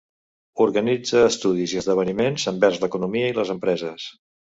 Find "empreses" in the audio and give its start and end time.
3.57-4.09